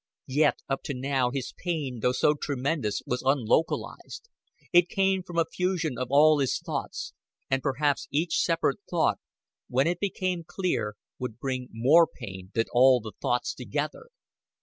[0.33, 4.29] Yet up to now his pain, though so tremendous, was unlocalized;
[4.73, 7.13] it came from a fusion of all his thoughts,
[7.51, 9.19] and perhaps each separate thought,
[9.67, 14.07] when it became clear, would bring more pain than all the thoughts together.